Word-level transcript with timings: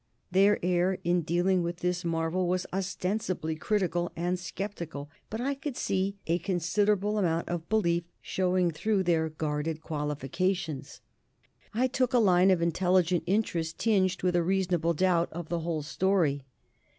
Their 0.31 0.57
air 0.65 0.97
in 1.03 1.21
dealing 1.21 1.61
with 1.61 1.81
this 1.81 2.03
marvel 2.03 2.47
was 2.47 2.65
ostensibly 2.73 3.55
critical 3.55 4.11
and 4.15 4.39
sceptical, 4.39 5.11
but 5.29 5.39
I 5.39 5.53
could 5.53 5.77
see 5.77 6.17
a 6.25 6.39
considerable 6.39 7.19
amount 7.19 7.49
of 7.49 7.69
belief 7.69 8.05
showing 8.19 8.71
through 8.71 9.03
their 9.03 9.29
guarded 9.29 9.81
qualifications. 9.81 11.01
I 11.71 11.85
took 11.85 12.13
a 12.15 12.17
line 12.17 12.49
of 12.49 12.63
intelligent 12.63 13.25
interest, 13.27 13.77
tinged 13.77 14.23
with 14.23 14.35
a 14.35 14.41
reasonable 14.41 14.95
doubt 14.95 15.31
of 15.33 15.49
the 15.49 15.59
whole 15.59 15.83
story. 15.83 16.41